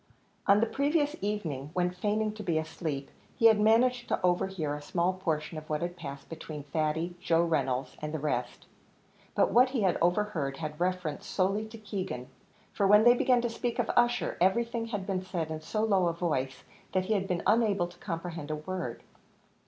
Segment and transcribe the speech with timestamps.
[0.47, 4.81] On the previous evening, when feigning to be asleep, he had managed to overhear a
[4.81, 8.65] small portion of what had passed between Thady, Joe Reynolds, and the rest;
[9.35, 12.29] but what he had overheard had reference solely to Keegan;
[12.73, 16.07] for when they began to speak of Ussher, everything had been said in so low
[16.07, 16.63] a voice,
[16.93, 19.03] that he had been unable to comprehend a word.